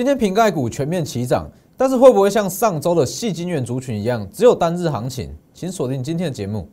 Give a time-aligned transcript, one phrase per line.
[0.00, 5.30] 今天瓶盖股全面齐涨，但是会不会像上周的细金元族群一样，只有单日行情？
[5.52, 6.66] 请锁定今天的节目。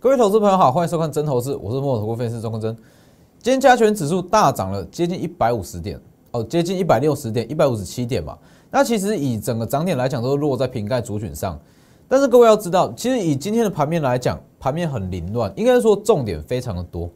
[0.00, 2.74] 各位投资朋友好，欢迎收看真投资，我是摩投顾分析师钟坤真。
[3.42, 6.00] 今天加权指数大涨了接近一百五十点，
[6.30, 8.38] 哦，接近一百六十点，一百五十七点嘛。
[8.70, 11.60] 那其实以整个涨点来讲，都是落在瓶盖族群上。
[12.08, 17.10] 但是各位要知道，其实以今天的盘面来讲，盘面很凌乱，应该说重点非常的多。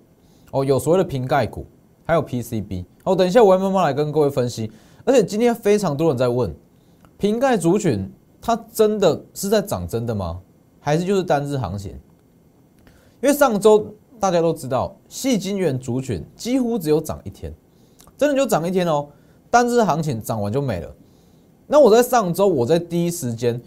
[0.51, 1.65] 哦，有所谓的瓶盖股，
[2.05, 2.85] 还有 PCB。
[3.05, 4.71] 哦，等一下我会慢慢来跟各位分析。
[5.05, 6.53] 而且今天非常多人在问，
[7.16, 10.41] 瓶盖族群它真的是在涨真的吗？
[10.80, 11.93] 还是就是单日行情？
[13.23, 17.55] 因为上周大家都知道，细金元族群几乎只有涨一天，
[18.16, 19.07] 真的就涨一天哦，
[19.51, 20.91] 单日行情涨完就没了。
[21.66, 23.61] 那我在上周，我在第一时间，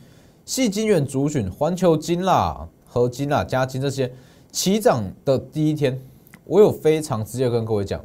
[0.45, 4.11] 细金元族群、环球金啦、合金啦、加金这些
[4.51, 5.97] 起涨的第一天，
[6.43, 8.03] 我有非常直接跟各位讲，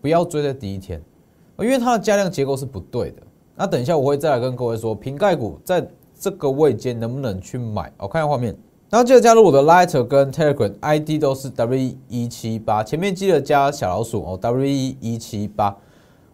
[0.00, 1.00] 不要追在第一天，
[1.58, 3.22] 因为它的加量结构是不对的。
[3.54, 5.86] 那等一下我会再来跟各位说，瓶盖股在
[6.18, 7.92] 这个位阶能不能去买？
[7.98, 8.56] 我看下画面。
[8.88, 15.76] 然后记得加入我的 Lighter 跟 Telegram ID 都是 W 一七八，前面记得加小老鼠哦，W 一七八。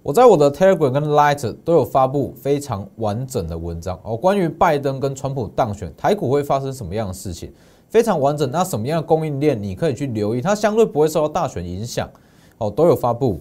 [0.02, 7.52] 我在我的 Telegram 跟 Light 都有发布非常完整的文章哦，关于拜登跟川普当选，台股会发生什么样的事情，
[7.86, 8.50] 非常完整。
[8.50, 12.08] 那什么样的供应链你可以去留意，它相对不会受到大选影响
[12.56, 13.40] 哦，都有发布。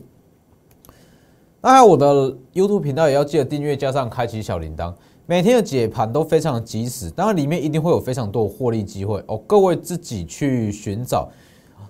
[1.62, 4.94] 那还有我的 YouTube 频道也要记得订阅，加上开启小铃铛，
[5.26, 11.30] 每天的解盘都非常及时，当然里面一定会有非常多的获利机会哦，各位自己去寻找。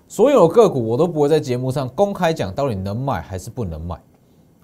[0.06, 4.00] 所有的个股我都不会在节目上公开讲到底能买还是不能买。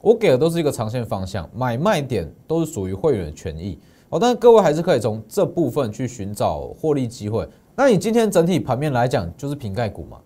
[0.07, 3.77] 我给的都是一个长线方向，买卖点都是属于会员的权益
[4.09, 4.21] 哦。
[4.21, 7.45] 但是各位还是可以从这部分去寻找获利机会。
[7.75, 10.19] 那你今天整体盘面来讲，就是瓶盖股嘛。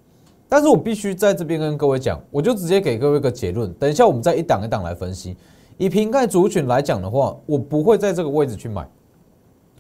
[0.51, 3.73] 但是我必须在这边跟各位讲，我就直接给各位一个结论。
[3.73, 5.35] 等一下我们再一档一档来分析。
[5.79, 8.87] 以瓶盖族群来讲的话，我不会在这个位置去买。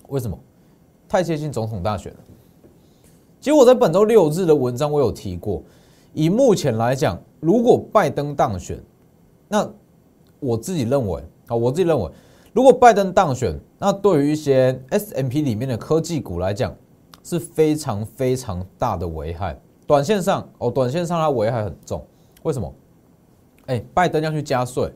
[0.09, 0.39] 为什么？
[1.11, 2.19] 太接近总统大选了。
[3.39, 5.63] 其实我在本周六日的文章我有提过，
[6.15, 8.83] 以目前来讲，如果拜登当选，
[9.47, 9.71] 那
[10.41, 12.11] 我自己认为啊，我自己认为，
[12.53, 16.75] 如果拜登当选，那对于一些 S M P 里面的科技股来讲，
[17.23, 19.61] 是非常非常大的危害。
[19.87, 22.05] 短线上哦，短线上它危害很重。
[22.43, 22.75] 为什么？
[23.67, 24.93] 哎，拜登要去加税，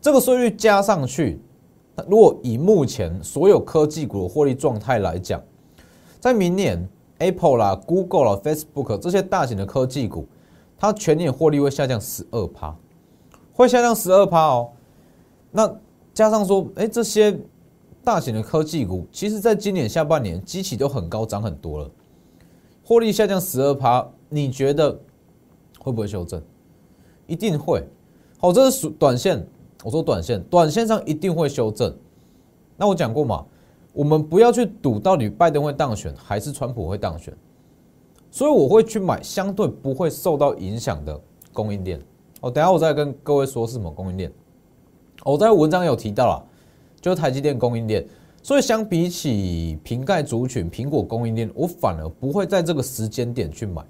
[0.00, 1.40] 这个税率加上去，
[2.08, 5.42] 如果以目前所有科技股的获利状态来讲，
[6.20, 10.26] 在明年 Apple 啦、Google 啦、Facebook 这些大型的科技股，
[10.76, 12.76] 它全年获利会下降十二趴。
[13.54, 14.70] 会下降十二趴哦，
[15.52, 15.72] 那
[16.12, 17.38] 加上说，哎，这些
[18.02, 21.90] 大型的科技股，其实在今年下半年基期都很高，涨很多了，
[22.84, 24.90] 获利下降十二趴，你觉得
[25.78, 26.42] 会不会修正？
[27.26, 27.82] 一定会。
[28.38, 29.46] 好，这是短线，
[29.84, 31.96] 我说短线，短线上一定会修正。
[32.76, 33.46] 那我讲过嘛，
[33.92, 37.32] 我们不要去赌到底拜登会当选还是川普会当选，
[38.32, 41.18] 所以我会去买相对不会受到影响的
[41.52, 42.00] 供应链。
[42.44, 44.30] 哦，等下我再跟各位说是什么供应链。
[45.24, 46.44] 我在文章有提到了，
[47.00, 48.06] 就是台积电供应链。
[48.42, 53.82] 所以相比起瓶盖族群、苹果供应链，我反而不会在这个时间点去买，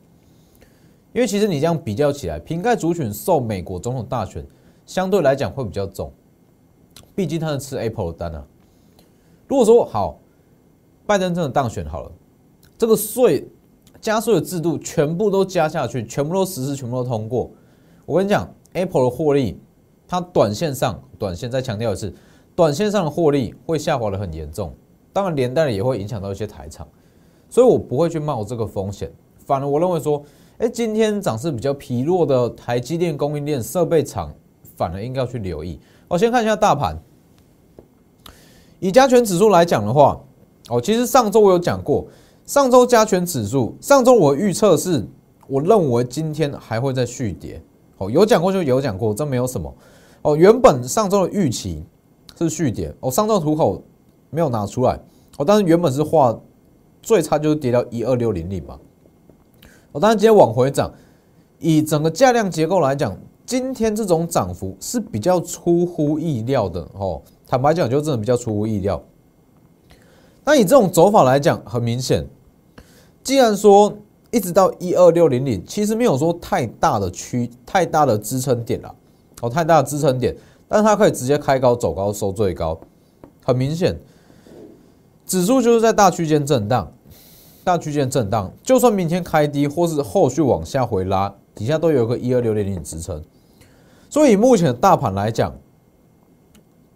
[1.12, 4.46] 因为其实你这样比较起来，瓶盖族群受美国总统大选
[4.86, 6.12] 相对来讲会比较重，
[7.16, 8.46] 毕竟他是吃 Apple 的单啊。
[9.48, 10.20] 如果说好，
[11.04, 12.12] 拜登真的当选好了，
[12.78, 13.48] 这个税
[14.00, 17.50] 加税的制度全部都加下去，全部都实施，全部都通过。
[18.06, 19.58] 我跟你讲，Apple 的获利，
[20.06, 22.12] 它短线上，短线再强调一次，
[22.54, 24.74] 短线上的获利会下滑的很严重，
[25.12, 26.86] 当然连带也会影响到一些台厂，
[27.48, 29.10] 所以我不会去冒这个风险。
[29.46, 30.22] 反而我认为说，
[30.58, 34.32] 哎，今天涨势比较疲弱的台积电供应链设备厂，
[34.76, 35.80] 反而应该要去留意。
[36.06, 36.98] 我先看一下大盘，
[38.80, 40.20] 以加权指数来讲的话，
[40.68, 42.06] 哦，其实上周我有讲过，
[42.44, 45.06] 上周加权指数，上周我预测是，
[45.48, 47.62] 我认为今天还会再续跌。
[47.98, 49.72] 哦，有讲过就有讲过，这没有什么。
[50.22, 51.84] 哦，原本上周的预期
[52.36, 53.82] 是续跌，哦，上周图口
[54.30, 54.98] 没有拿出来，
[55.38, 56.36] 哦，但是原本是画
[57.02, 58.78] 最差就是跌到一二六零零嘛。
[59.92, 60.92] 哦，但是今天往回涨，
[61.58, 66.88] 以整个价量结构来讲，今天这种涨幅是比较出乎意料的。
[66.94, 69.00] 哦，坦白讲，就真的比较出乎意料。
[70.44, 72.26] 那以这种走法来讲，很明显，
[73.22, 73.96] 既然说。
[74.34, 78.92] 一直到一二六零零，其实没有说太大的区、太大的支撑点了，
[79.40, 80.34] 哦，太大的支撑点，
[80.66, 82.76] 但是它可以直接开高走高收最高，
[83.44, 83.96] 很明显，
[85.24, 86.92] 指数就是在大区间震荡，
[87.62, 93.22] 大区间震荡，就算明天开低或是后续往下回拉，底下都有个一二六零零支撑。
[94.10, 95.54] 所以目前的大盘来讲，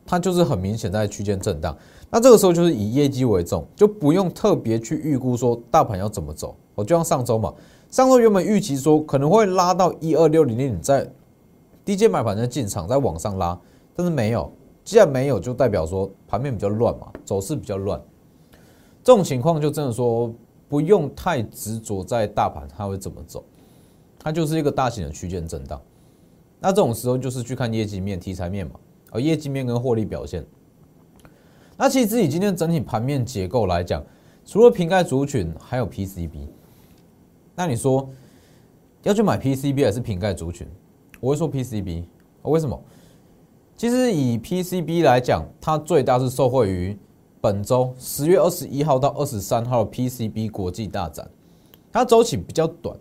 [0.04, 1.76] 它就是很明显在区间震荡。
[2.10, 6.56] 那这个时候就是以业绩为重，就不用特别去预估说大盘要怎么走。
[6.78, 7.52] 我就像上周嘛，
[7.90, 11.10] 上周原本预期说可能会拉到一二六零零，在
[11.84, 13.60] 低阶买盘在进场，在往上拉，
[13.96, 14.48] 但是没有。
[14.84, 18.00] 既然没有，就代表说盘面比较乱嘛，走势比较乱。
[19.02, 20.32] 这种情况就真的说
[20.68, 23.42] 不用太执着在大盘它会怎么走，
[24.16, 25.82] 它就是一个大型的区间震荡。
[26.60, 28.74] 那这种时候就是去看业绩面、题材面嘛，
[29.10, 30.46] 而业绩面跟获利表现。
[31.76, 34.00] 那其实以今天整体盘面结构来讲，
[34.44, 36.46] 除了瓶盖族群，还有 PCB。
[37.58, 38.08] 那你说
[39.02, 40.64] 要去买 PCB 还是瓶盖族群？
[41.18, 42.04] 我会说 PCB。
[42.42, 42.80] 为什么？
[43.76, 46.96] 其实以 PCB 来讲，它最大是受惠于
[47.40, 51.28] 本周十月二十一号到二十三号 PCB 国际大展，
[51.90, 52.96] 它周期比较短，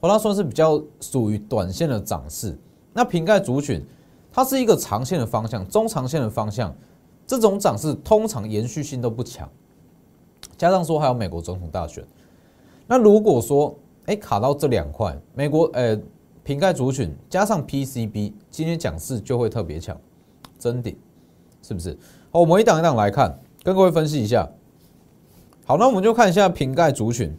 [0.00, 2.58] 或它算是比较属于短线的涨势。
[2.92, 3.86] 那瓶盖族群，
[4.32, 6.74] 它是一个长线的方向，中长线的方向。
[7.24, 9.48] 这种涨势通常延续性都不强，
[10.56, 12.04] 加上说还有美国总统大选，
[12.88, 15.98] 那如果说哎卡到这两块，美国呃
[16.42, 19.96] 瓶盖族群加上 PCB，今天讲势就会特别强，
[20.58, 20.96] 真的
[21.62, 21.96] 是不是？
[22.30, 24.48] 好，我们一档一档来看，跟各位分析一下。
[25.64, 27.32] 好，那我们就看一下瓶盖族群，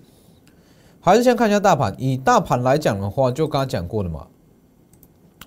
[1.01, 1.94] 还是先看一下大盘。
[1.98, 4.27] 以大盘来讲的话，就刚刚讲过的嘛，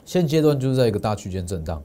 [0.04, 1.82] 现阶段就是在一个大区间震荡。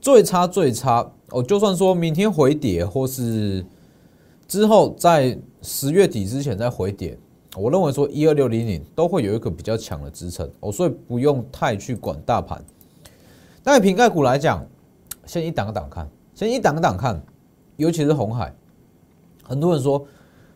[0.00, 3.64] 最差最差哦，就算说明天回跌，或是
[4.48, 7.16] 之后在十月底之前再回跌，
[7.56, 12.62] 我认为说一二六零零都会有一个比较强的支撑哦，所以不用太去管大盘。
[13.62, 14.66] 那瓶盖股来讲，
[15.24, 17.22] 先一档档看，先一档档看，
[17.76, 18.54] 尤其是红海，
[19.42, 20.04] 很多人说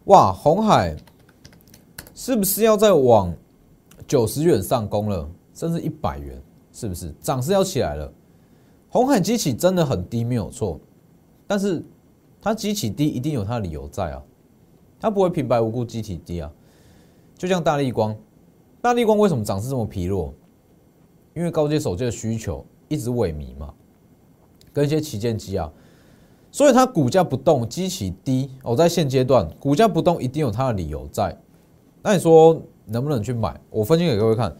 [0.04, 0.96] 哇，红海
[2.14, 3.32] 是不是要再往
[4.06, 6.42] 九十元上攻了，甚至一百元，
[6.72, 8.12] 是不是涨势要起来了？
[8.88, 10.80] 红海机器真的很低，没有错，
[11.46, 11.84] 但是
[12.42, 14.22] 它机器低一定有它的理由在啊，
[14.98, 16.50] 它不会平白无故机体低啊。
[17.38, 18.14] 就像大力光，
[18.82, 20.34] 大力光为什么涨势这么疲弱？
[21.34, 23.72] 因为高阶手机的需求一直萎靡嘛，
[24.72, 25.72] 跟一些旗舰机啊，
[26.50, 28.50] 所以它股价不动，机器低。
[28.64, 31.38] 哦，在现阶段股价不动，一定有它的理由在。
[32.02, 33.60] 那你说能不能去买？
[33.70, 34.56] 我分析给各位看，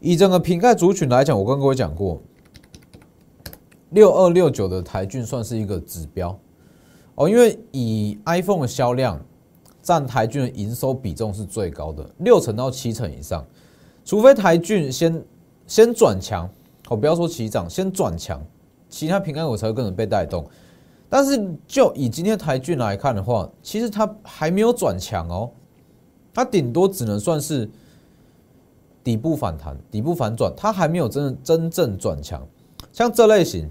[0.00, 2.20] 以整个瓶盖族群来讲，我跟各位讲过。
[3.90, 6.38] 六二六九的台骏算是一个指标
[7.14, 9.20] 哦，因为以 iPhone 的销量
[9.82, 13.44] 占台骏的营收比重是最高的，六成到七成以上。
[14.04, 15.24] 除非台骏先
[15.66, 16.48] 先转强，
[16.88, 18.40] 哦，不要说起涨，先转强，
[18.88, 20.44] 其他平安股才会更能被带动。
[21.08, 25.50] 但是就以今天台骏来看的话，其实它还没有转强哦，
[26.32, 27.68] 它顶多只能算是
[29.02, 32.46] 底部反弹、底部反转，它还没有真的真正转强。
[32.92, 33.70] 像这类型。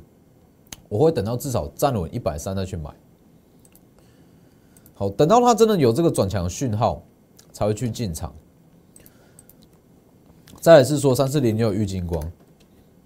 [0.88, 2.90] 我会等到至少站稳一百三再去买，
[5.00, 7.02] 好，等到它真的有这个转强讯号，
[7.54, 8.36] 才会去进场。
[10.60, 12.22] 再来是说三四零六玉金光，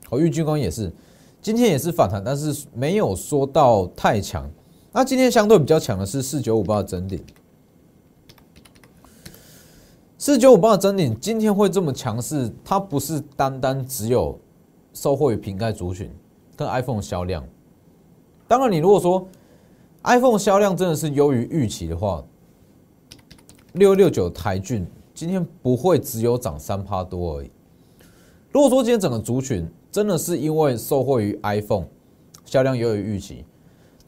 [0.10, 0.92] 好，玉金光也是
[1.40, 4.50] 今天也是反弹，但是没有说到太强。
[4.92, 7.24] 那今天相对比较强的是四九五八的整顶，
[10.18, 14.40] 四九五八的整顶今天会这么强势，它不是单单只有
[14.96, 16.12] 受惠于瓶盖族群
[16.56, 17.48] 跟 iPhone 销量。
[18.48, 19.28] 当然，你如果说
[20.04, 22.22] iPhone 销量真的是优于预期的话，
[23.74, 27.50] 六六九台骏今天不会只有涨三趴多而已。
[28.52, 31.86] 如果说今天整个族群真的是因为受惠于 iPhone
[32.44, 33.46] 销量优于预期，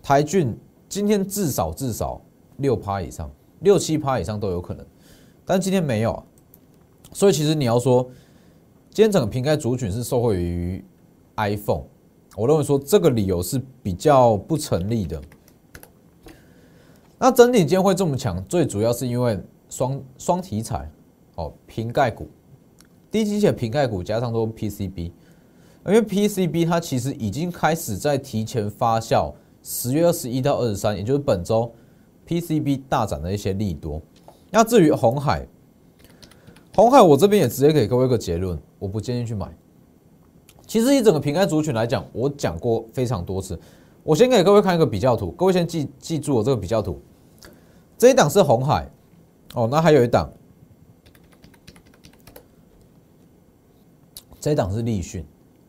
[0.03, 0.57] 台骏
[0.89, 2.21] 今天至少至少
[2.57, 4.85] 六趴以上，六七趴以上都有可能。
[5.45, 6.21] 但今天没有，
[7.13, 8.03] 所以其实你要说
[8.89, 10.83] 今天整个瓶盖族群是受惠于
[11.37, 11.83] iPhone。
[12.35, 15.21] 我认为说这个理由是比较不成立的。
[17.17, 20.91] 那整体今天会这么强，最主要是因为双双题材
[21.35, 22.27] 哦，瓶盖股、
[23.09, 25.11] 低基且瓶盖股加上都 PCB，
[25.85, 31.71] 因为 PCB 它其实已经开始在提前发酵，十月二十一到二十三，也就是本周
[32.27, 34.01] PCB 大涨的一些利多。
[34.51, 35.47] 那至于红海，
[36.75, 39.47] 红海我这边也直接给各位一个结论，我不建议去买。
[40.67, 43.57] 其实以整个平安族群来讲，我讲过非常多次。
[44.05, 47.01] 我先给各位看一个比较图，各位先记记住我这个比较图。
[47.97, 48.87] 这一档是红海，
[49.55, 50.31] 哦，那还有一档，
[54.39, 55.25] 这一档是立讯，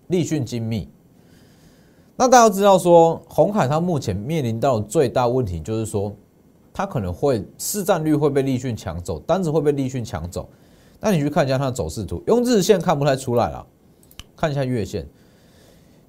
[0.09, 0.87] 立讯精密。
[2.15, 6.15] 那大家知道说，红海它目前面临到最大问题就是说，
[6.75, 10.47] 它可能会市占率会被立讯抢走，单子会被立讯抢走。
[11.01, 13.67] 那你去看一下它的走势图，用日线看不太出来了，
[14.37, 15.09] 看一下月线，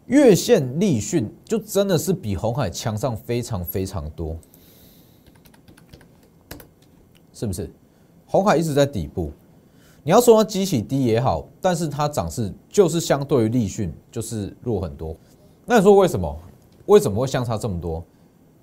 [0.07, 4.35] 月线立讯就真的是比红海强上非常非常多，
[7.31, 7.69] 是不是？
[8.25, 9.31] 红海一直在底部。
[10.03, 15.15] 你要说它激起低也好，但是它涨势就是相对于立讯就是弱很多。
[15.65, 16.39] 那你说为什么？
[16.85, 18.01] 为什么会相差这么多？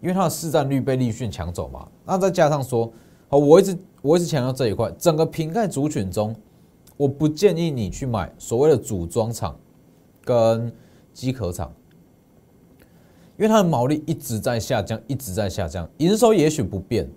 [0.00, 1.86] 因为它的市占率被立讯抢走嘛。
[2.06, 2.90] 那再加上说，
[3.28, 6.34] 好，我一直我一直强调这一块，整个瓶盖族群中，
[6.96, 9.54] 我不建议你去买所谓的组装厂
[10.22, 10.72] 跟
[11.14, 11.72] 机壳厂，
[13.38, 17.08] 因为它的毛利一直在下降，一直在下降，营收也许不变，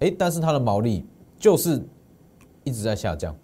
[0.00, 1.06] 哎，但是它的毛利
[1.38, 1.80] 就是
[2.64, 3.34] 一直在下降。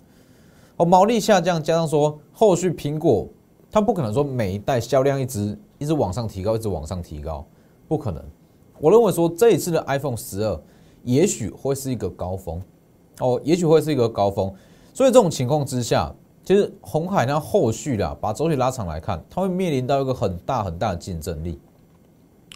[0.76, 3.28] 哦，毛利下降，加上说后续苹果，
[3.70, 7.46] 它不可能说每一代销量一直一直往上提高，一直往上提高，
[7.86, 8.22] 不可能。
[8.80, 10.60] 我认为说这一次的 iPhone 十二
[11.04, 12.60] 也许会是一个高峰，
[13.20, 14.52] 哦，也许会是一个高峰。
[14.92, 16.12] 所以这种情况之下，
[16.44, 21.60] 其实红海它后续啦，把周期拉长来看，它会面临到一个很大很大的竞争力，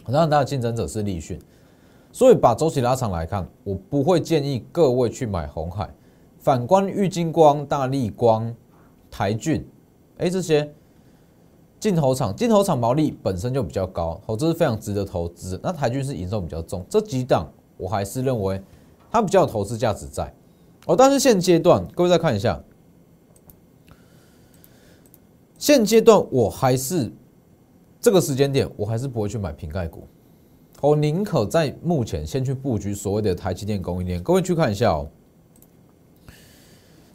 [0.03, 1.39] 很大很大的竞争者是立讯。
[2.11, 5.89] 所以把周期拉长来看，我不会建议各位去买红海。
[6.39, 8.53] 反观玉金光、大力光、
[9.11, 9.67] 台骏，
[10.17, 10.69] 哎，这些
[11.79, 15.59] 镜头厂，镜头厂毛利本身就比较高，哦，这是非常值得投资。
[15.61, 18.61] 那台骏是营收比较重，这几档我还是认为
[19.11, 20.33] 它比较有投资价值在。
[20.87, 22.59] 哦，但是现阶段，各位再看一下，
[25.57, 27.11] 现阶段我还是
[27.99, 30.07] 这个时间点，我还是不会去买瓶盖股，
[30.81, 34.21] 我宁可在目前先去布局所谓的台积电供应链。
[34.21, 35.09] 各位去看一下哦。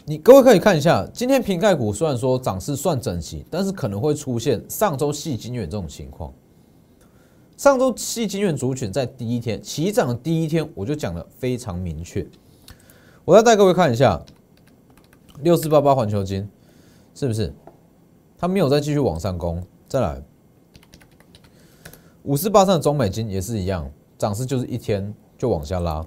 [0.05, 6.33] 你各位可以看一下，今天瓶盖股虽然说涨势算整齐，但是可能会出现上周细金远这种情况。
[7.57, 12.27] 上周细金远族群在第一天起涨的第一天，我就讲的非常明确。
[13.25, 14.21] 我要带各位看一下
[15.43, 16.51] 六四八八环球金
[17.15, 17.55] 是不是？
[18.43, 20.21] 它没有再继续往上攻，再来
[22.25, 26.05] 五四八三的中美金也是一样，涨势就是一天就往下拉。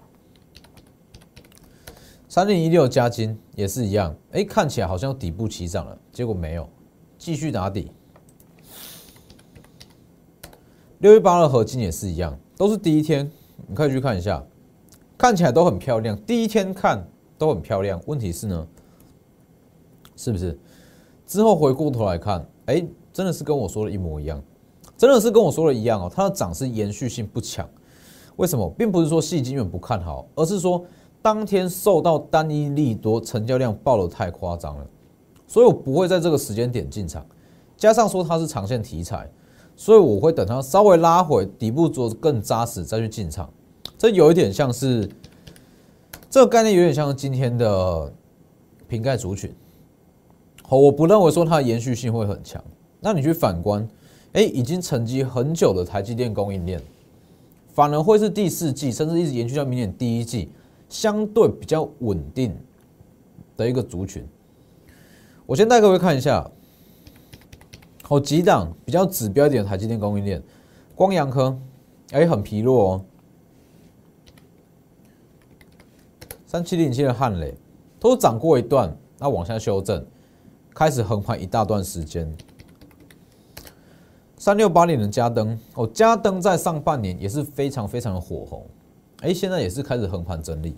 [2.27, 6.67] 三零一六加金也是一样，哎，看起来好像底部起涨了，结果没有，
[7.17, 7.89] 继续打底。
[10.97, 13.31] 六一八二合金也是一样，都是第一天，
[13.65, 14.43] 你可以去看一下，
[15.17, 18.01] 看起来都很漂亮，第一天看都很漂亮。
[18.07, 18.67] 问题是呢，
[20.17, 20.59] 是不是
[21.25, 24.41] 之后回过头来看，哎，真的是跟我说的一模一样，
[24.97, 27.67] 真的是跟我说的一样哦，它的涨势延续性不强。
[28.35, 28.69] 为什么？
[28.77, 30.85] 并不是说细金远不看好，而是说。
[31.21, 34.85] 当天受到单一利多，成交量爆的太夸张了，
[35.47, 37.25] 所以我不会在这个时间点进场。
[37.75, 39.27] 加上说它是长线题材，
[39.75, 43.49] 所以我会等它稍微拉回底部做更扎实再去进场。
[43.97, 45.09] 这有一点像是
[46.29, 48.13] 这个概念，有点像今天的
[48.87, 49.51] 瓶盖族群。
[50.67, 52.63] 好，我不认为说它的延续性会很强。
[52.99, 53.87] 那你去反观，
[54.33, 56.81] 哎，已经沉积很久的台积电供应链，
[57.73, 60.49] 反而会是第四季，甚至一直延续到明年第一季。
[60.87, 62.55] 相对比较稳定
[63.57, 64.23] 的一个族群，
[65.47, 66.49] 我先带各位看一下，
[68.03, 70.41] 好几档比较指标一点的台积电供应链，
[70.93, 71.57] 光阳科，
[72.11, 73.05] 哎，很疲弱哦，
[76.45, 77.55] 三七零七的汉磊
[77.99, 80.05] 都涨过一段，那往下修正，
[80.75, 82.29] 开始横盘一大段时间，
[84.37, 88.67] 三六八零的嘉登，哦，嘉登在上半年也是非常非常的火红。
[89.21, 90.75] 哎，现在也是开始横盘整理。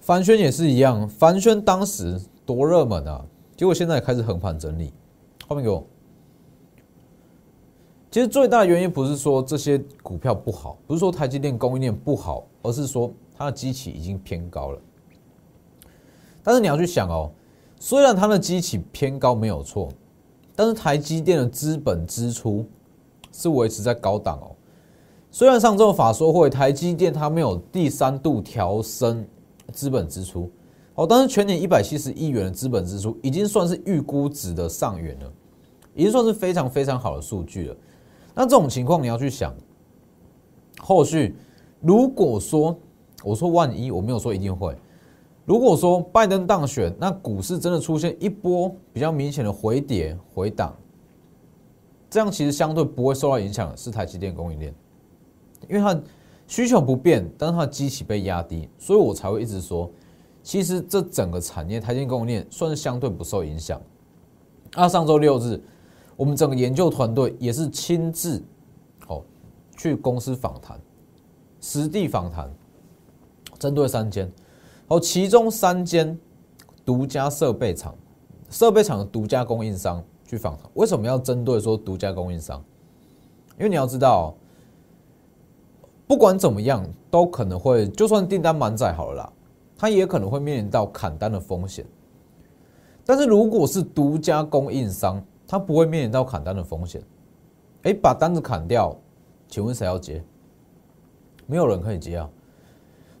[0.00, 3.24] 凡轩也是一样，凡轩当时多热门啊，
[3.56, 4.92] 结果现在也开始横盘整理。
[5.46, 5.86] 后面给我。
[8.10, 14.80] 其实最大的原因不是说这些股票不好，不是说台积电供应链不好，而是说它的机器已经偏高了。
[16.42, 17.30] 但是你要去想哦，
[17.78, 19.88] 虽然它的机器偏高没有错，
[20.54, 22.64] 但是台积电的资本支出
[23.32, 24.50] 是维持在高档哦。
[25.30, 29.24] 虽然上周法说会，台积电它没有第三度调升
[29.72, 30.50] 资本支出，
[30.94, 35.30] 哦，但是全年一百七十亿元的资本支出已经算是预估值的上缘了，
[35.94, 37.76] 已经算是非常非常好的数据了。
[38.34, 39.54] 那这种情况你要去想，
[40.80, 41.36] 后续
[41.80, 42.74] 如果说
[43.22, 44.74] 我说万一我没有说一定会，
[45.46, 50.76] 如果说拜登当选，那股市真的出现一波比较明显的回跌回档，
[52.10, 54.74] 这样其实相对不会受到影响的是台积电供应链。
[55.68, 55.98] 因为它
[56.48, 59.88] 需求不变，但是它的机器被压低，所以我才会一直说，
[60.42, 63.80] 其实这整个产业台积电供应链算是相对不受影响。
[64.74, 65.60] 那上周六日，
[66.16, 68.42] 我们整个研究团队也是亲自
[69.06, 69.22] 哦
[69.76, 70.78] 去公司访谈，
[71.60, 72.52] 实地访谈，
[73.58, 74.30] 针对三间，
[74.88, 76.16] 哦，其中三间
[76.84, 77.94] 独家设备厂，
[78.50, 80.70] 设备厂的独家供应商去访谈。
[80.74, 82.62] 为什么要针对说独家供应商？
[83.58, 84.34] 因为你要知道，
[86.06, 89.32] 不管怎么样，都可能会，就算订单满载好了啦，
[89.76, 91.84] 它也可能会面临到砍单的风险。
[93.04, 97.02] 但是如果是独家供应商，它不会面临到砍单的风险。
[97.82, 98.96] 哎，把单子砍掉，
[99.48, 100.22] 请问谁要接？
[101.46, 102.30] 没有人可以接啊。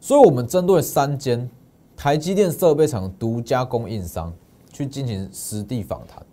[0.06, 1.50] 所以，我们针对三间
[1.96, 4.32] 台积电设备厂独家供应商
[4.72, 6.24] 去进行实地访谈，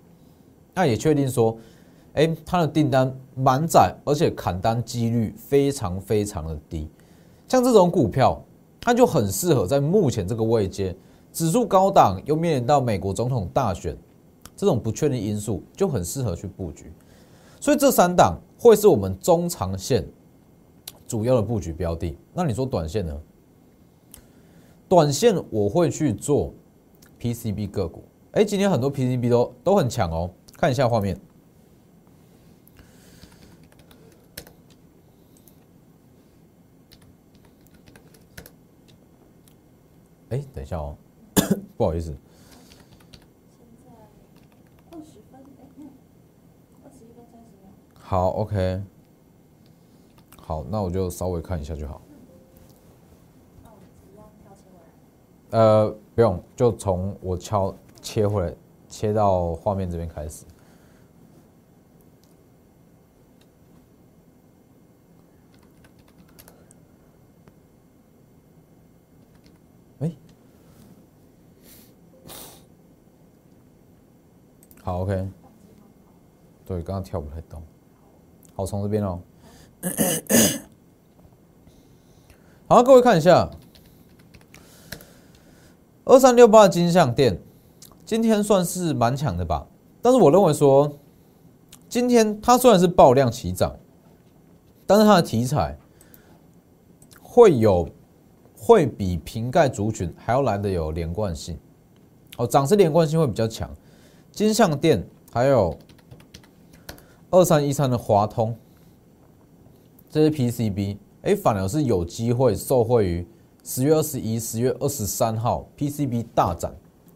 [0.76, 1.58] 那也确定说。
[2.14, 6.88] 哎，它的订单满载，而且砍单几率非常非常的低。
[7.48, 8.40] 像这种股票，
[8.80, 10.96] 它就很适合在目前这个位阶，
[11.32, 13.98] 指数高档又面临到美国总统大选
[14.56, 16.94] 这种不确定因素，就很适合去布局。
[17.60, 20.06] 所以这三档会是我们中长线
[21.08, 22.16] 主要的布局标的。
[22.36, 23.20] 那你说短线呢？
[24.94, 26.54] 短线我会去做
[27.20, 28.04] PCB 个股。
[28.34, 30.32] 哎，今天很多 PCB 都都很强哦。
[30.56, 31.20] 看一下画面。
[40.30, 40.96] 哎，等一下哦，
[41.76, 42.16] 不好意思。
[47.96, 48.80] 好，OK。
[50.38, 52.00] 好，那我就稍微看一下就好。
[53.64, 53.78] 那我
[54.12, 54.86] 一样跳切回来。
[55.54, 58.56] 呃，不用，就从我敲切回来，
[58.90, 60.46] 切到画面这边开始。
[74.84, 75.30] 好，OK。
[76.66, 77.64] 对，刚刚跳不太动。
[78.54, 79.22] 好，从这边哦。
[82.68, 83.50] 好，各位看一下，
[86.06, 87.40] 二三六八的金相店，
[88.06, 89.66] 今天算是蛮强的吧？
[90.02, 90.92] 但是我认为说，
[91.88, 93.74] 今天它虽然是爆量起涨，
[94.86, 95.78] 但是它的题材
[97.22, 97.88] 会有
[98.58, 101.58] 会比瓶盖族群还要来的有连贯性。
[102.38, 103.70] 哦，涨势连贯性会比较强。
[104.30, 105.78] 金相店还有
[107.30, 108.54] 二三一三的华通，
[110.10, 113.28] 这些 PCB，哎，反而是有机会受惠于
[113.64, 116.72] 十月二十一、十月二十三号 PCB 大涨，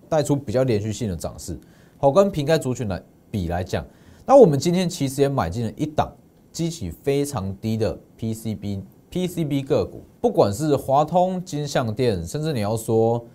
[0.07, 1.59] 带出比较连续性的涨势。
[1.97, 3.85] 好，跟瓶盖族群来比来讲，
[4.25, 6.11] 那我们今天其实也买进了一档
[6.51, 8.81] 基期非常低的 PCB
[9.11, 13.25] PCB 个股，不管是华通、金相店，甚至你要说。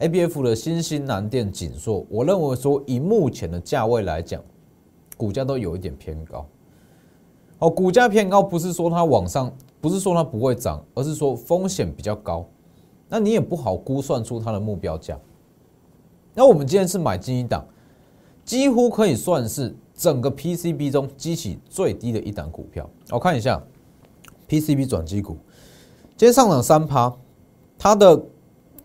[0.00, 4.40] A B F 的新兴南电紧缩，我认为说以目前的价位来讲，
[5.16, 6.46] 股价都有一点偏高。
[7.58, 12.46] 哦，股价偏高不是说它往上，不是说它不会涨，而是说风险比较高。
[13.08, 15.18] 那你也不好估算出它的目标价。
[16.34, 17.66] 那我们今天是买进一档，
[18.44, 22.88] 几乎可以算是整个 P C B 中激起最低的一档股票。
[23.10, 23.62] 我看一下
[24.46, 25.36] P C B 转机股，
[26.16, 27.14] 今天上涨三趴，
[27.78, 28.22] 它的。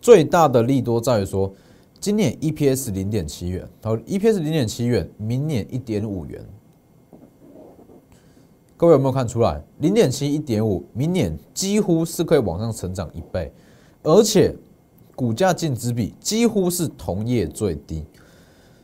[0.00, 1.50] 最大的利多在于说，
[1.98, 6.46] 今年 EPS 零点七元，好，EPS 零点七元，明年一点五元。
[8.76, 9.64] 各位有没有看出来？
[9.78, 13.50] 零点七一点五，明年几乎是可以往上成长一倍，
[14.04, 14.54] 而且
[15.16, 18.04] 股价净值比几乎是同业最低。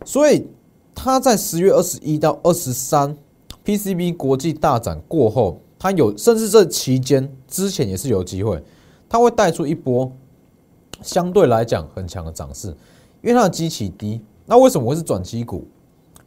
[0.04, 0.48] 所以
[0.92, 3.16] 它在十月二十一到二十三
[3.64, 8.60] PCB 国际大展过后，它有甚至这期间之前也是有机会，
[9.08, 10.10] 它会带出一波。
[11.02, 12.68] 相对来讲很强的涨势，
[13.22, 14.20] 因为它的基期低。
[14.44, 15.66] 那为什么会是转机股？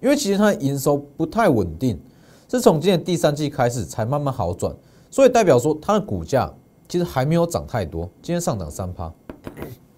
[0.02, 2.02] 因为其实它的营收不太稳定，
[2.50, 4.76] 是从今年第三季开始才慢慢好转，
[5.12, 6.52] 所以代表说它的股价
[6.94, 8.08] 其实还没有涨太多。
[8.22, 9.12] 今天上涨三趴，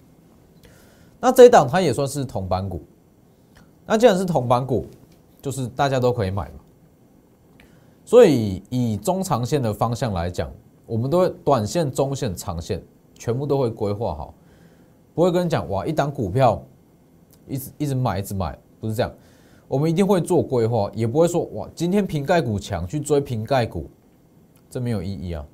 [1.20, 2.82] 那这一档它也算是同板股。
[3.84, 4.86] 那既然是同板股，
[5.42, 6.54] 就是大家都可以买嘛。
[8.06, 10.50] 所以以中长线的方向来讲，
[10.86, 12.82] 我们都会短线、中线、长线
[13.12, 14.32] 全部都会规划好。
[15.14, 16.64] 不会跟你讲哇，一档股票
[17.46, 19.12] 一直一直买一直买，不是这样。
[19.68, 23.86] 我们一定会做规划，也不会说哇，今天瓶盖股强去追瓶盖股，
[24.70, 25.44] 这没有意义啊。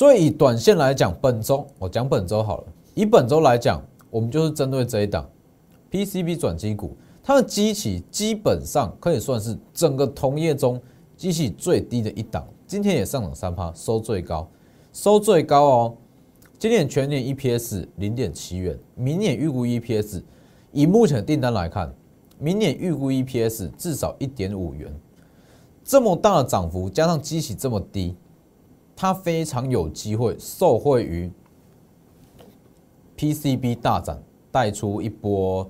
[0.00, 2.64] 所以以短线来讲，本周我讲本周好了。
[2.94, 5.28] 以本周来讲，我们就是针对这一档
[5.90, 10.80] PCB 转机股，它的基期基本上可以算是整个同业中
[11.18, 12.48] 基期最低的一档。
[12.66, 14.48] 今天也上涨三趴，收最高，
[14.90, 15.94] 收最高哦。
[16.58, 20.22] 今年全年 EPS 零点七元，明年预估 EPS
[20.72, 21.94] 以目前的订单来看，
[22.38, 24.90] 明年预估 EPS 至少一点五元，
[25.84, 28.16] 这么大的涨幅加上基期这么低，
[29.00, 31.32] 它非常有机会受惠于
[33.16, 35.66] PCB 大涨，带出一波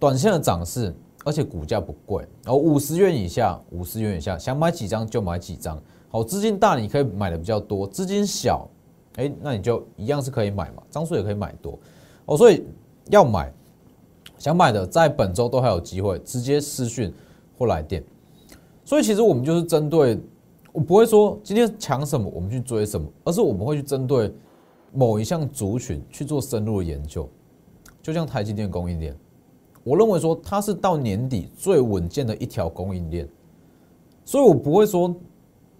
[0.00, 0.92] 短线的涨势，
[1.24, 5.80] 而且股价不贵，然后五十元以下，五十元以下，想买几张就买几张。
[6.08, 8.68] 好，资金大你可以买的比较多，资金小，
[9.14, 11.78] 哎，那你就一样是可以买嘛，张数也可以买多。
[12.24, 12.64] 哦，所以
[13.10, 13.52] 要买，
[14.38, 17.14] 想买的在本周都还有机会，直接私讯
[17.56, 18.02] 或来电。
[18.84, 20.18] 所以其实我们就是针对，
[20.76, 24.30] 我不会说今天抢什么我们去追什么，而是我们会去针对
[24.92, 27.26] 某一项族群去做深入的研究。
[28.02, 29.16] 就像台积电供应链，
[29.82, 33.26] 我认为说它是到年底最稳健的一条供应链，
[34.22, 35.16] 所以我不会说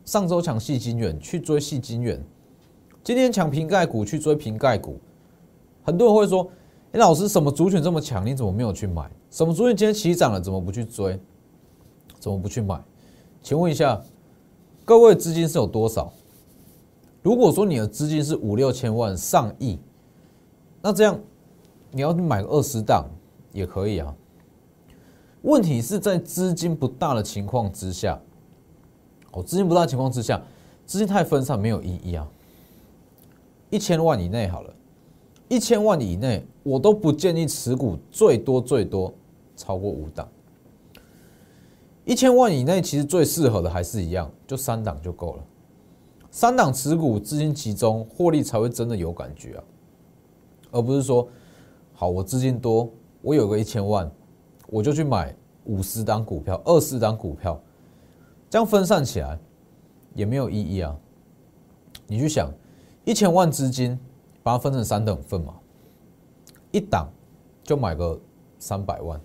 [0.07, 2.19] 上周抢细晶圆去追细晶圆，
[3.05, 4.99] 今天抢瓶盖股去追瓶盖股。
[5.83, 6.49] 很多人会说
[6.93, 9.11] ：“哎，老师，什么族群这么强，你怎么没有去买？
[9.31, 11.21] 什么族群今天起涨了，怎么不去追？
[12.19, 12.83] 怎么不去买？”
[13.43, 14.03] 请问一下，
[14.87, 16.13] 各位资金是有多少？
[17.21, 19.77] 如果说你的资金是五六千万、上亿，
[20.81, 21.19] 那这样
[21.91, 23.05] 你要买个二十档
[23.53, 24.15] 也可以啊。
[25.43, 28.21] 问题是在资金不大的情况之下，
[29.33, 30.41] 哦，资金不大的情况之下，
[30.87, 32.25] 资金太分散没有意义啊。
[33.71, 34.73] 一千万以内好了，
[35.49, 39.13] 一千万以内我都不建议持股，最多最多
[39.57, 40.29] 超过五档。
[42.07, 45.45] 一千万以内，其实最适合的还是一样，就三档就够了。
[46.31, 49.65] 三档持股，资金集中，获利才会真的有感觉啊，
[50.71, 51.29] 而不是说，
[51.93, 52.89] 好，我资金多，
[53.23, 54.09] 我有个一千万，
[54.69, 57.61] 我就去买五十档股票、二十档股票，
[58.49, 59.37] 这样分散起来
[60.15, 60.97] 也没有意义啊。
[62.07, 62.49] 你去想，
[63.05, 63.99] 一千万资金，
[64.45, 65.55] 把它分成三等份嘛，
[66.71, 67.09] 一档
[67.65, 68.17] 就买个
[68.61, 69.21] 三百万。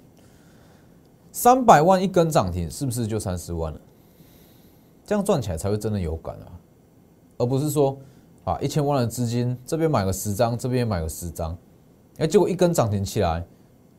[1.32, 3.80] 三百万一根涨停，是不是就三十万了？
[5.06, 6.48] 这样赚起来才会真的有感啊，
[7.38, 7.98] 而不是说
[8.44, 11.58] 啊一千万的资金这边买个十张，这边买个十张，
[12.17, 13.46] 哎，结果一根涨停起来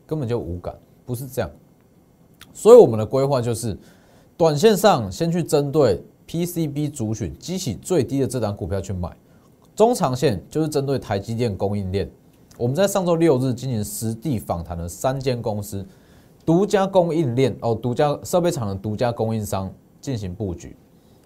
[0.06, 1.50] 根本就无感，不是这样。
[2.52, 3.76] 所以我们的规划就是，
[4.36, 9.14] 短线上先去针对 PCB 主选激起最低的这档股票去买，
[9.74, 12.10] 中长线就是针对台积电供应链。
[12.58, 15.86] 我们在上周六日进行实地访谈了三间公司。
[16.44, 20.76] 独家供应链哦，独家设备厂的独家供应商进行布局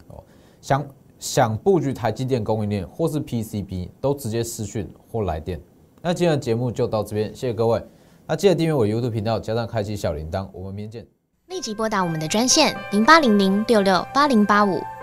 [0.09, 0.23] 哦，
[0.61, 0.87] 想
[1.19, 5.61] 想布局台积电供应链或是 PCB，都直接私讯或来电。
[6.03, 7.83] 那今天的节目就到这边，谢谢各位。
[8.27, 11.07] 那记得订阅我 YouTube 频道，加上开启小铃铛，我们明天见。
[11.47, 14.81] 立即拨打我们的专线零八零零六六八零八五。